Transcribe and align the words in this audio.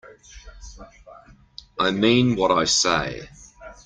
I 1.77 1.91
mean 1.91 2.35
what 2.35 2.49
I 2.49 2.63
say. 2.63 3.29